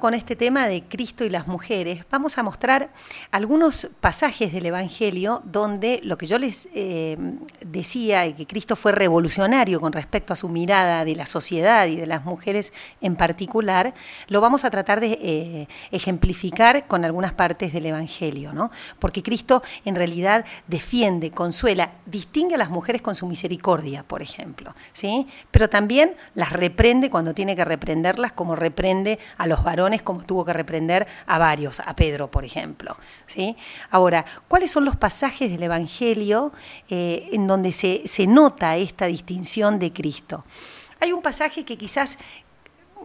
con 0.00 0.14
este 0.14 0.36
tema 0.36 0.68
de 0.68 0.82
Cristo 0.82 1.24
y 1.24 1.30
las 1.30 1.46
mujeres, 1.46 2.04
vamos 2.10 2.38
a 2.38 2.42
mostrar 2.42 2.90
algunos 3.30 3.88
pasajes 4.00 4.52
del 4.52 4.66
Evangelio 4.66 5.42
donde 5.44 6.00
lo 6.04 6.18
que 6.18 6.26
yo 6.26 6.38
les 6.38 6.68
eh, 6.74 7.16
decía, 7.60 8.34
que 8.34 8.46
Cristo 8.46 8.76
fue 8.76 8.92
revolucionario 8.92 9.80
con 9.80 9.92
respecto 9.92 10.32
a 10.32 10.36
su 10.36 10.48
mirada 10.48 11.04
de 11.04 11.14
la 11.14 11.26
sociedad 11.26 11.86
y 11.86 11.96
de 11.96 12.06
las 12.06 12.24
mujeres 12.24 12.72
en 13.00 13.16
particular, 13.16 13.94
lo 14.28 14.40
vamos 14.40 14.64
a 14.64 14.70
tratar 14.70 15.00
de 15.00 15.18
eh, 15.20 15.68
ejemplificar 15.90 16.86
con 16.86 17.04
algunas 17.04 17.32
partes 17.32 17.72
del 17.72 17.86
Evangelio, 17.86 18.52
¿no? 18.52 18.70
Porque 18.98 19.22
Cristo 19.22 19.62
en 19.84 19.94
realidad 19.94 20.44
defiende, 20.66 21.30
consuela, 21.30 21.92
distingue 22.06 22.54
a 22.54 22.58
las 22.58 22.70
mujeres 22.70 23.02
con 23.02 23.14
su 23.14 23.26
misericordia, 23.26 24.02
por 24.02 24.22
ejemplo, 24.22 24.74
¿sí? 24.92 25.26
Pero 25.50 25.68
también 25.68 26.14
las 26.34 26.52
reprende 26.52 27.10
cuando 27.10 27.34
tiene 27.34 27.56
que 27.56 27.64
reprenderlas, 27.64 28.32
como 28.32 28.54
reprende 28.54 29.18
a 29.36 29.46
los 29.46 29.64
varones 29.64 29.87
como 30.02 30.22
tuvo 30.22 30.44
que 30.44 30.52
reprender 30.52 31.06
a 31.26 31.38
varios, 31.38 31.80
a 31.80 31.94
Pedro, 31.96 32.30
por 32.30 32.44
ejemplo. 32.44 32.96
¿sí? 33.26 33.56
Ahora, 33.90 34.24
¿cuáles 34.48 34.70
son 34.70 34.84
los 34.84 34.96
pasajes 34.96 35.50
del 35.50 35.62
Evangelio 35.62 36.52
eh, 36.88 37.28
en 37.32 37.46
donde 37.46 37.72
se, 37.72 38.26
nota 38.26 38.76
esta 38.76 39.06
distinción 39.06 39.78
de 39.78 39.92
Cristo? 39.92 40.44
Hay 41.00 41.12
un 41.12 41.22
pasaje 41.22 41.64
que 41.64 41.76
quizás 41.76 42.18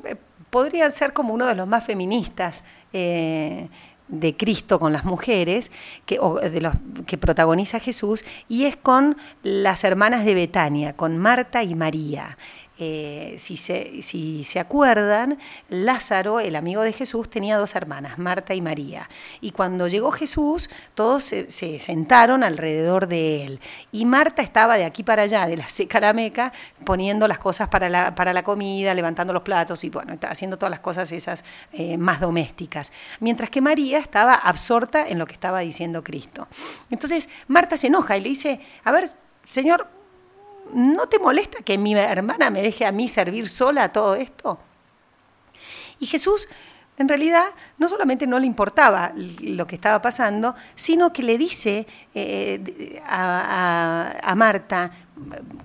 eh, 0.03 0.15
podría 0.49 0.89
ser 0.91 1.13
como 1.13 1.33
uno 1.33 1.45
de 1.45 1.55
los 1.55 1.67
más 1.67 1.85
feministas. 1.85 2.63
Eh, 2.91 3.67
de 4.07 4.35
Cristo 4.35 4.79
con 4.79 4.93
las 4.93 5.05
mujeres, 5.05 5.71
que, 6.05 6.19
o 6.19 6.35
de 6.35 6.61
los, 6.61 6.73
que 7.07 7.17
protagoniza 7.17 7.79
Jesús, 7.79 8.23
y 8.47 8.65
es 8.65 8.75
con 8.75 9.17
las 9.41 9.83
hermanas 9.83 10.25
de 10.25 10.35
Betania, 10.35 10.95
con 10.95 11.17
Marta 11.17 11.63
y 11.63 11.73
María. 11.73 12.37
Eh, 12.79 13.35
si, 13.37 13.55
se, 13.55 14.01
si 14.01 14.43
se 14.43 14.59
acuerdan, 14.59 15.37
Lázaro, 15.69 16.39
el 16.39 16.55
amigo 16.55 16.81
de 16.81 16.91
Jesús, 16.91 17.29
tenía 17.29 17.57
dos 17.57 17.75
hermanas, 17.75 18.17
Marta 18.17 18.55
y 18.55 18.61
María. 18.61 19.07
Y 19.41 19.51
cuando 19.51 19.87
llegó 19.87 20.09
Jesús, 20.09 20.71
todos 20.95 21.23
se, 21.23 21.79
sentaron 21.79 22.43
alrededor 22.43 23.07
de 23.07 23.45
él. 23.45 23.59
Y 23.91 24.05
Marta 24.05 24.41
estaba 24.41 24.75
de 24.75 24.85
aquí 24.85 25.03
para 25.03 25.23
allá, 25.23 25.45
de 25.45 25.57
la 25.57 25.69
seca 25.69 25.99
a 25.99 26.01
la 26.01 26.13
meca, 26.13 26.51
poniendo 26.83 27.27
las 27.27 27.37
cosas 27.37 27.69
para 27.69 27.89
la, 27.89 28.15
para 28.15 28.33
la 28.33 28.43
comida, 28.43 28.95
levantando 28.95 29.33
los 29.33 29.43
platos 29.43 29.83
y 29.83 29.91
bueno, 29.91 30.17
haciendo 30.27 30.57
todas 30.57 30.71
las 30.71 30.79
cosas 30.79 31.11
esas 31.11 31.45
eh, 31.73 31.97
más 31.97 32.19
domésticas. 32.19 32.91
Mientras 33.19 33.51
que 33.51 33.61
María 33.61 33.99
estaba 33.99 34.33
absorta 34.33 35.07
en 35.07 35.19
lo 35.19 35.27
que 35.27 35.33
estaba 35.33 35.59
diciendo 35.59 36.03
Cristo. 36.03 36.47
Entonces 36.89 37.29
Marta 37.47 37.77
se 37.77 37.87
enoja 37.87 38.17
y 38.17 38.21
le 38.21 38.29
dice, 38.29 38.59
a 38.83 38.91
ver, 38.91 39.07
Señor, 39.47 39.87
¿no 40.73 41.07
te 41.07 41.19
molesta 41.19 41.59
que 41.63 41.77
mi 41.77 41.95
hermana 41.95 42.49
me 42.49 42.61
deje 42.61 42.85
a 42.85 42.91
mí 42.91 43.07
servir 43.07 43.47
sola 43.47 43.89
todo 43.89 44.15
esto? 44.15 44.59
Y 45.99 46.05
Jesús, 46.05 46.47
en 46.97 47.07
realidad, 47.07 47.45
no 47.77 47.87
solamente 47.89 48.27
no 48.27 48.39
le 48.39 48.45
importaba 48.45 49.13
lo 49.41 49.65
que 49.65 49.75
estaba 49.75 50.01
pasando, 50.01 50.55
sino 50.75 51.11
que 51.11 51.23
le 51.23 51.37
dice 51.37 51.87
eh, 52.13 53.01
a, 53.07 54.33
Marta, 54.35 54.91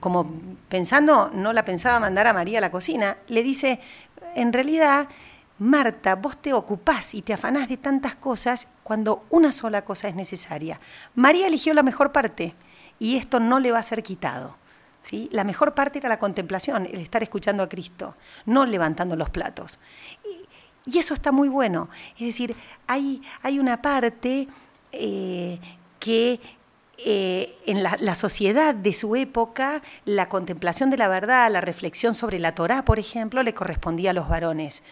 como 0.01 0.31
pensando, 0.69 1.31
no 1.35 1.53
la 1.53 1.65
pensaba 1.65 2.01
mandar 2.01 2.27
a 2.27 2.33
María 2.33 2.59
a 2.59 2.61
la 2.63 2.71
cocina, 2.71 3.19
le 3.29 3.43
dice, 3.43 3.81
en 4.35 4.53
realidad, 4.53 5.09
Marta, 5.59 6.15
vos 6.15 6.41
te 6.41 6.53
ocupás 6.53 7.15
y 7.15 7.23
te 7.23 7.35
afanás 7.35 7.69
de 7.69 7.77
tantas 7.77 8.15
cosas 8.15 8.69
cuando 8.83 9.27
una 9.31 9.53
sola 9.53 9.85
cosa 9.85 10.09
es 10.09 10.15
necesaria. 10.15 10.81
María 11.15 11.47
eligió 11.49 11.75
la 11.75 11.83
mejor 11.83 12.13
parte 12.13 12.55
y 12.99 13.17
esto 13.17 13.41
no 13.41 13.59
le 13.59 13.73
va 13.73 13.81
a 13.81 13.83
ser 13.83 14.03
quitado. 14.03 14.58
La 15.31 15.45
mejor 15.45 15.75
parte 15.75 15.99
era 15.99 16.09
la 16.09 16.19
contemplación, 16.19 16.87
el 16.87 17.01
estar 17.01 17.23
escuchando 17.23 17.63
a 17.63 17.69
Cristo, 17.69 18.17
no 18.47 18.67
levantando 18.67 19.17
los 19.17 19.31
platos. 19.31 19.79
Y, 20.25 20.99
eso 20.99 21.13
está 21.13 21.33
muy 21.33 21.49
bueno. 21.49 21.91
Es 22.15 22.27
decir, 22.27 22.57
hay, 22.87 23.21
hay 23.43 23.59
una 23.59 23.83
parte 23.83 24.49
eh, 24.93 25.61
que 26.01 26.41
eh, 26.97 27.59
en 27.67 27.83
la, 27.83 27.97
la, 28.01 28.15
sociedad 28.15 28.75
de 28.75 28.95
su 28.95 29.15
época, 29.15 29.83
la 30.07 30.31
contemplación 30.31 30.89
de 30.89 30.97
la 30.97 31.09
verdad, 31.09 31.51
la 31.51 31.61
reflexión 31.61 32.15
sobre 32.15 32.39
la 32.39 32.55
Torá, 32.55 32.87
por 32.87 32.99
ejemplo, 32.99 33.43
le 33.43 33.53
correspondía 33.53 34.11
a 34.11 34.15
los 34.15 34.29
varones. 34.29 34.83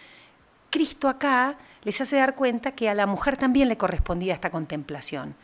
Cristo 0.69 1.07
acá 1.07 1.57
les 1.83 2.01
hace 2.01 2.17
dar 2.17 2.35
cuenta 2.35 2.73
que 2.73 2.89
a 2.89 2.93
la 2.93 3.05
mujer 3.05 3.37
también 3.37 3.69
le 3.69 3.77
correspondía 3.77 4.33
esta 4.33 4.49
contemplación. 4.49 5.35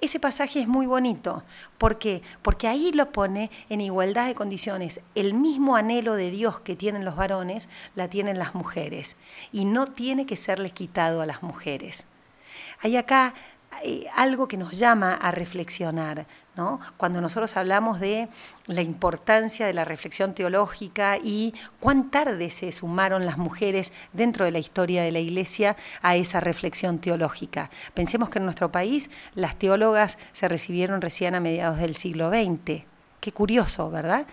Ese 0.00 0.20
pasaje 0.20 0.60
es 0.60 0.68
muy 0.68 0.86
bonito. 0.86 1.42
¿Por 1.76 1.98
qué? 1.98 2.22
Porque 2.42 2.68
ahí 2.68 2.92
lo 2.92 3.10
pone 3.10 3.50
en 3.68 3.80
igualdad 3.80 4.26
de 4.26 4.36
condiciones. 4.36 5.00
El 5.16 5.34
mismo 5.34 5.74
anhelo 5.74 6.14
de 6.14 6.30
Dios 6.30 6.60
que 6.60 6.76
tienen 6.76 7.04
los 7.04 7.16
varones, 7.16 7.68
la 7.96 8.08
tienen 8.08 8.38
las 8.38 8.54
mujeres. 8.54 9.16
Y 9.50 9.64
no 9.64 9.86
tiene 9.86 10.26
que 10.26 10.36
serles 10.36 10.72
quitado 10.72 11.20
a 11.20 11.26
las 11.26 11.42
mujeres. 11.42 12.06
Hay 12.80 12.96
acá 12.96 13.34
algo 14.14 14.48
que 14.48 14.56
nos 14.56 14.72
llama 14.78 15.14
a 15.14 15.30
reflexionar. 15.30 16.26
¿no? 16.56 16.80
Cuando 16.96 17.20
nosotros 17.20 17.56
hablamos 17.56 18.00
de 18.00 18.28
la 18.66 18.82
importancia 18.82 19.66
de 19.66 19.72
la 19.72 19.84
reflexión 19.84 20.34
teológica 20.34 21.16
y 21.16 21.54
cuán 21.78 22.10
tarde 22.10 22.50
se 22.50 22.72
sumaron 22.72 23.24
las 23.24 23.38
mujeres 23.38 23.92
dentro 24.12 24.44
de 24.44 24.50
la 24.50 24.58
historia 24.58 25.04
de 25.04 25.12
la 25.12 25.20
Iglesia 25.20 25.76
a 26.02 26.16
esa 26.16 26.40
reflexión 26.40 26.98
teológica. 26.98 27.70
Pensemos 27.94 28.28
que 28.28 28.40
en 28.40 28.44
nuestro 28.44 28.72
país 28.72 29.08
las 29.34 29.56
teólogas 29.56 30.18
se 30.32 30.48
recibieron 30.48 31.00
recién 31.00 31.36
a 31.36 31.40
mediados 31.40 31.78
del 31.78 31.94
siglo 31.94 32.28
XX. 32.28 32.82
Qué 33.20 33.32
curioso, 33.32 33.90
¿verdad? 33.90 34.26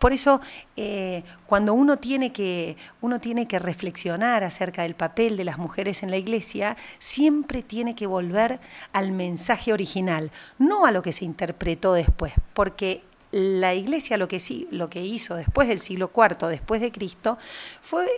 Por 0.00 0.14
eso, 0.14 0.40
eh, 0.78 1.24
cuando 1.46 1.74
uno 1.74 1.98
tiene, 1.98 2.32
que, 2.32 2.78
uno 3.02 3.20
tiene 3.20 3.46
que 3.46 3.58
reflexionar 3.58 4.42
acerca 4.44 4.82
del 4.82 4.94
papel 4.94 5.36
de 5.36 5.44
las 5.44 5.58
mujeres 5.58 6.02
en 6.02 6.10
la 6.10 6.16
iglesia, 6.16 6.78
siempre 6.98 7.62
tiene 7.62 7.94
que 7.94 8.06
volver 8.06 8.60
al 8.94 9.12
mensaje 9.12 9.74
original, 9.74 10.32
no 10.58 10.86
a 10.86 10.90
lo 10.90 11.02
que 11.02 11.12
se 11.12 11.26
interpretó 11.26 11.92
después, 11.92 12.32
porque 12.54 13.02
la 13.30 13.74
iglesia 13.74 14.16
lo 14.16 14.26
que, 14.26 14.40
sí, 14.40 14.66
lo 14.70 14.88
que 14.88 15.04
hizo 15.04 15.34
después 15.34 15.68
del 15.68 15.80
siglo 15.80 16.10
IV, 16.16 16.48
después 16.48 16.80
de 16.80 16.90
Cristo, 16.90 17.36
fue 17.82 18.08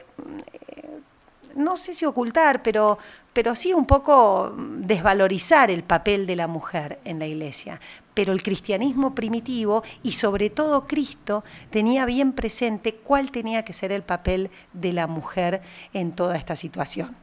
no 1.56 1.76
sé 1.76 1.94
si 1.94 2.04
ocultar, 2.04 2.62
pero, 2.62 2.98
pero 3.32 3.54
sí 3.54 3.72
un 3.72 3.86
poco 3.86 4.54
desvalorizar 4.56 5.70
el 5.70 5.82
papel 5.82 6.26
de 6.26 6.36
la 6.36 6.46
mujer 6.46 6.98
en 7.04 7.18
la 7.18 7.26
iglesia. 7.26 7.80
Pero 8.14 8.32
el 8.32 8.42
cristianismo 8.42 9.14
primitivo 9.14 9.82
y 10.02 10.12
sobre 10.12 10.50
todo 10.50 10.86
Cristo 10.86 11.44
tenía 11.70 12.04
bien 12.04 12.32
presente 12.32 12.94
cuál 12.94 13.30
tenía 13.30 13.64
que 13.64 13.72
ser 13.72 13.92
el 13.92 14.02
papel 14.02 14.50
de 14.72 14.92
la 14.92 15.06
mujer 15.06 15.62
en 15.94 16.12
toda 16.12 16.36
esta 16.36 16.56
situación. 16.56 17.22